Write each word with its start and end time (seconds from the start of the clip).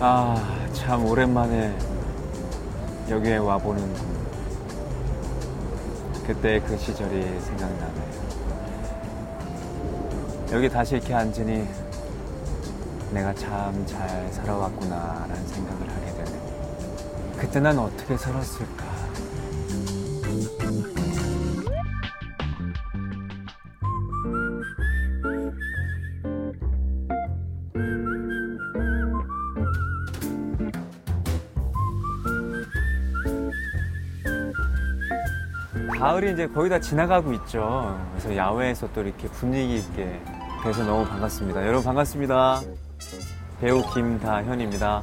아, 0.00 0.66
참 0.72 1.04
오랜만에 1.04 1.76
여기에 3.08 3.38
와보는 3.38 3.94
그때 6.26 6.60
그 6.60 6.76
시절이 6.76 7.40
생각나네요. 7.40 8.08
여기 10.52 10.68
다시 10.68 10.96
이렇게 10.96 11.14
앉으니 11.14 11.66
내가 13.12 13.34
참 13.34 13.84
잘 13.86 14.28
살아왔구나라는 14.32 15.46
생각을 15.46 15.88
하게 15.90 16.06
되네요. 16.24 16.42
그때 17.38 17.60
난 17.60 17.78
어떻게 17.78 18.16
살았을까? 18.16 18.84
가을이 35.98 36.32
이제 36.32 36.46
거의 36.46 36.70
다 36.70 36.78
지나가고 36.78 37.32
있죠. 37.34 37.98
그래서 38.12 38.36
야외에서 38.36 38.88
또 38.94 39.02
이렇게 39.02 39.26
분위기 39.28 39.78
있게 39.78 40.20
돼서 40.62 40.84
너무 40.84 41.04
반갑습니다. 41.04 41.66
여러분 41.66 41.84
반갑습니다. 41.84 42.60
배우 43.60 43.82
김다현입니다. 43.92 45.02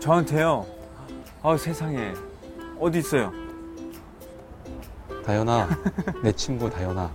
저한테요. 0.00 0.66
아 1.42 1.56
세상에 1.56 2.14
어디 2.80 2.98
있어요? 2.98 3.32
다현아, 5.24 5.68
내 6.22 6.32
친구 6.32 6.68
다현아. 6.70 7.10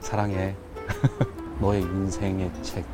사랑해. 0.00 0.54
너의 1.60 1.82
인생의 1.82 2.50
책. 2.62 2.84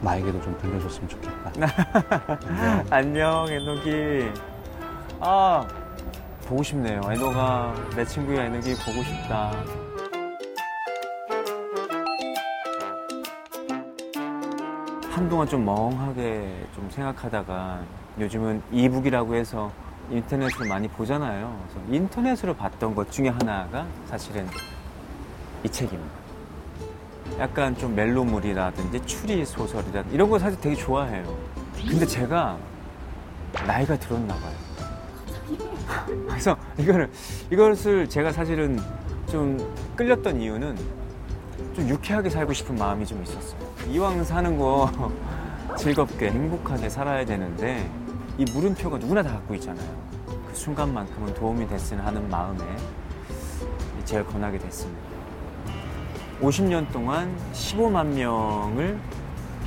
나에게도 0.00 0.40
좀 0.42 0.56
들려줬으면 0.58 1.08
좋겠다. 1.08 1.52
안녕. 1.52 2.86
안녕 2.90 3.48
애녹이. 3.48 4.30
아 5.20 5.66
보고 6.46 6.62
싶네요. 6.62 7.00
애녹아 7.10 7.74
내 7.96 8.04
친구야 8.04 8.44
애녹이 8.44 8.74
보고 8.76 9.02
싶다. 9.02 9.52
한동안 15.18 15.48
좀 15.48 15.64
멍하게 15.64 16.48
좀 16.76 16.88
생각하다가 16.90 17.82
요즘은 18.20 18.62
이북이라고 18.70 19.34
해서 19.34 19.72
인터넷으로 20.12 20.68
많이 20.68 20.86
보잖아요. 20.86 21.60
그래서 21.72 21.92
인터넷으로 21.92 22.54
봤던 22.54 22.94
것 22.94 23.10
중에 23.10 23.28
하나가 23.28 23.84
사실은 24.06 24.46
이 25.64 25.68
책입니다. 25.68 26.14
약간 27.40 27.76
좀 27.76 27.96
멜로물이라든지 27.96 29.04
추리 29.06 29.44
소설이라든지 29.44 30.14
이런 30.14 30.30
거 30.30 30.38
사실 30.38 30.60
되게 30.60 30.76
좋아해요. 30.76 31.36
근데 31.74 32.06
제가 32.06 32.56
나이가 33.66 33.98
들었나 33.98 34.34
봐요. 34.34 34.54
그래서 36.28 36.56
이거를 36.78 37.10
이것을 37.50 38.08
제가 38.08 38.30
사실은 38.30 38.78
좀 39.26 39.58
끌렸던 39.96 40.40
이유는 40.40 40.76
좀 41.74 41.88
유쾌하게 41.88 42.30
살고 42.30 42.52
싶은 42.52 42.76
마음이 42.76 43.04
좀 43.04 43.20
있었어요. 43.24 43.67
이왕 43.86 44.24
사는 44.24 44.58
거 44.58 44.90
즐겁게 45.78 46.30
행복하게 46.30 46.88
살아야 46.88 47.24
되는데 47.24 47.88
이 48.36 48.44
물음표가 48.52 48.98
누구나 48.98 49.22
다 49.22 49.32
갖고 49.32 49.54
있잖아요. 49.54 49.88
그 50.46 50.54
순간만큼은 50.54 51.34
도움이 51.34 51.68
됐으면 51.68 52.04
하는 52.04 52.28
마음에 52.28 52.64
이 54.00 54.04
책을 54.04 54.26
권하게 54.26 54.58
됐습니다. 54.58 55.08
50년 56.40 56.90
동안 56.92 57.36
15만 57.52 58.06
명을 58.14 58.98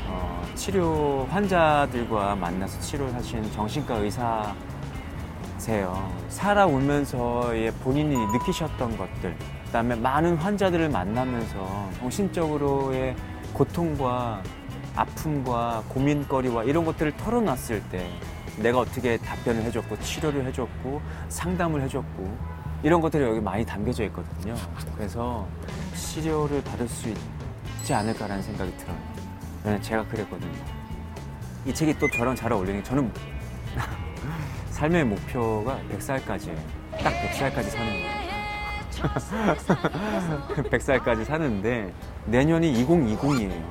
어, 0.07 0.43
치료 0.55 1.27
환자들과 1.29 2.35
만나서 2.35 2.79
치료를 2.79 3.13
하신 3.15 3.51
정신과 3.51 3.95
의사세요. 5.57 6.11
살아오면서의 6.29 7.71
본인이 7.83 8.15
느끼셨던 8.27 8.97
것들, 8.97 9.35
그다음에 9.65 9.95
많은 9.95 10.37
환자들을 10.37 10.89
만나면서 10.89 11.89
정신적으로의 11.99 13.15
고통과 13.53 14.41
아픔과 14.95 15.83
고민거리와 15.89 16.63
이런 16.63 16.85
것들을 16.85 17.15
털어놨을 17.17 17.81
때 17.89 18.09
내가 18.57 18.79
어떻게 18.79 19.17
답변을 19.17 19.63
해줬고 19.63 19.99
치료를 19.99 20.45
해줬고 20.47 21.01
상담을 21.29 21.81
해줬고 21.83 22.37
이런 22.83 22.99
것들이 22.99 23.23
여기 23.23 23.39
많이 23.39 23.65
담겨져 23.65 24.03
있거든요. 24.05 24.55
그래서 24.95 25.47
치료를 25.95 26.63
받을 26.63 26.87
수 26.87 27.09
있지 27.09 27.93
않을까라는 27.93 28.41
생각이 28.43 28.75
들어요. 28.77 28.97
네, 29.63 29.79
제가 29.81 30.05
그랬거든요. 30.07 30.51
이 31.65 31.73
책이 31.73 31.99
또 31.99 32.09
저랑 32.09 32.35
잘 32.35 32.51
어울리는 32.51 32.79
게 32.81 32.83
저는 32.83 33.11
삶의 34.71 35.05
목표가 35.05 35.79
100살까지예요. 35.91 36.57
딱 37.03 37.13
100살까지 37.13 37.63
사는 37.69 37.87
거예요. 37.87 38.21
100살까지 40.69 41.25
사는데 41.25 41.93
내년이 42.25 42.73
2020이에요. 42.85 43.63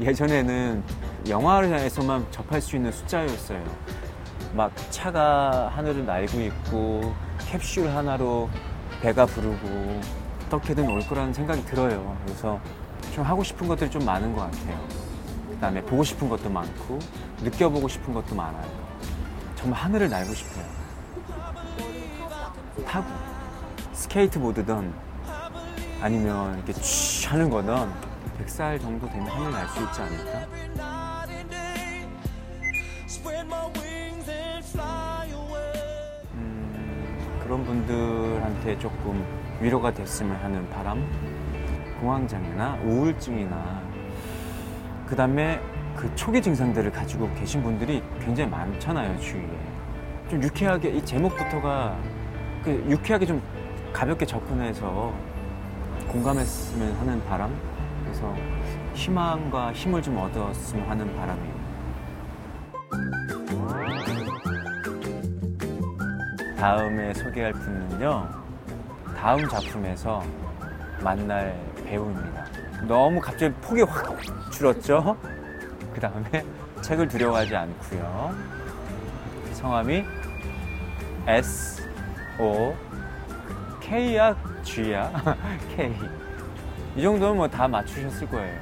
예전에는 0.00 0.82
영화에서만 1.28 2.26
접할 2.30 2.60
수 2.60 2.76
있는 2.76 2.90
숫자였어요. 2.90 3.62
막 4.54 4.72
차가 4.90 5.68
하늘을 5.74 6.04
날고 6.04 6.40
있고 6.40 7.14
캡슐 7.46 7.88
하나로 7.88 8.50
배가 9.00 9.26
부르고 9.26 10.00
어떻게든 10.46 10.88
올 10.88 11.00
거라는 11.00 11.32
생각이 11.32 11.64
들어요. 11.64 12.16
그래서 12.24 12.60
좀 13.12 13.24
하고 13.24 13.42
싶은 13.42 13.66
것들이 13.68 13.90
좀 13.90 14.04
많은 14.04 14.34
것 14.34 14.42
같아요. 14.42 14.78
그 15.48 15.58
다음에 15.60 15.80
보고 15.82 16.02
싶은 16.02 16.28
것도 16.28 16.50
많고 16.50 16.98
느껴보고 17.42 17.88
싶은 17.88 18.12
것도 18.12 18.34
많아요. 18.34 18.68
정말 19.54 19.80
하늘을 19.80 20.10
날고 20.10 20.34
싶어요. 20.34 20.64
타고 22.86 23.06
스케이트보드든 23.92 24.92
아니면 26.04 26.54
이렇게 26.56 26.74
취 26.74 27.26
하는 27.28 27.48
거든 27.48 27.74
100살 28.38 28.78
정도 28.78 29.08
되면 29.08 29.26
하늘 29.26 29.52
날 29.52 29.66
수 29.68 29.82
있지 29.82 30.02
않을까? 30.02 30.46
음, 36.34 37.40
그런 37.42 37.64
분들한테 37.64 38.78
조금 38.78 39.24
위로가 39.62 39.94
됐으면 39.94 40.36
하는 40.36 40.68
바람, 40.68 41.02
공황장애나 42.00 42.80
우울증이나 42.84 43.80
그 45.06 45.16
다음에 45.16 45.58
그 45.96 46.14
초기 46.16 46.42
증상들을 46.42 46.92
가지고 46.92 47.32
계신 47.32 47.62
분들이 47.62 48.02
굉장히 48.20 48.50
많잖아요 48.50 49.18
주위에. 49.20 49.58
좀 50.28 50.42
유쾌하게 50.42 50.90
이 50.90 51.02
제목부터가 51.02 51.96
그 52.62 52.84
유쾌하게 52.90 53.24
좀 53.24 53.40
가볍게 53.90 54.26
접근해서 54.26 55.14
공감했으면 56.08 56.94
하는 56.96 57.24
바람. 57.26 57.54
그래서 58.02 58.34
희망과 58.94 59.72
힘을 59.72 60.02
좀 60.02 60.16
얻었으면 60.18 60.88
하는 60.88 61.16
바람이에요. 61.16 61.54
다음에 66.58 67.12
소개할 67.14 67.52
분은요. 67.52 68.28
다음 69.16 69.48
작품에서 69.48 70.22
만날 71.02 71.58
배우입니다. 71.84 72.44
너무 72.86 73.20
갑자기 73.20 73.52
폭이 73.60 73.82
확 73.82 74.16
줄었죠? 74.50 75.16
그 75.92 76.00
다음에 76.00 76.44
책을 76.80 77.08
두려워하지 77.08 77.54
않고요. 77.56 78.34
성함이 79.52 80.04
S 81.26 81.88
O 82.38 82.74
K야 83.80 84.34
G야 84.64 85.10
K 85.76 85.92
이 86.96 87.02
정도면 87.02 87.36
뭐 87.36 87.48
다 87.48 87.66
맞추셨을 87.68 88.28
거예요. 88.28 88.60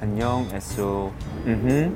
안녕 0.00 0.48
S 0.52 0.80
O 0.80 1.12
음흠. 1.46 1.92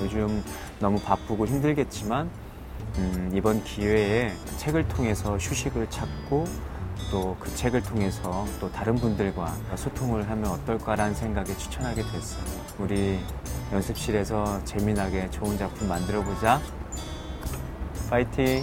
요즘 0.00 0.42
너무 0.80 0.98
바쁘고 1.00 1.46
힘들겠지만 1.46 2.28
음, 2.98 3.30
이번 3.32 3.62
기회에 3.64 4.32
책을 4.56 4.88
통해서 4.88 5.36
휴식을 5.36 5.88
찾고 5.90 6.44
또 7.10 7.36
그 7.40 7.54
책을 7.54 7.82
통해서 7.82 8.46
또 8.60 8.70
다른 8.72 8.94
분들과 8.94 9.52
소통을 9.76 10.28
하면 10.30 10.50
어떨까라는 10.50 11.14
생각에 11.14 11.46
추천하게 11.56 12.02
됐어요. 12.02 12.44
우리 12.78 13.20
연습실에서 13.72 14.64
재미나게 14.64 15.28
좋은 15.30 15.56
작품 15.58 15.88
만들어 15.88 16.22
보자. 16.22 16.60
파이팅. 18.08 18.62